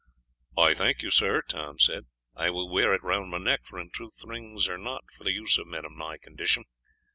"I 0.57 0.73
thank 0.73 1.03
you, 1.03 1.11
sir," 1.11 1.43
Tom 1.43 1.77
said. 1.77 2.05
"I 2.35 2.49
will 2.49 2.67
wear 2.73 2.91
it 2.95 3.03
round 3.03 3.29
my 3.29 3.37
neck, 3.37 3.59
for 3.65 3.79
in 3.79 3.91
truth 3.91 4.17
rings 4.25 4.67
are 4.67 4.79
not 4.79 5.03
for 5.15 5.23
the 5.23 5.31
use 5.31 5.59
of 5.59 5.67
men 5.67 5.85
in 5.85 5.95
my 5.95 6.17
condition. 6.17 6.63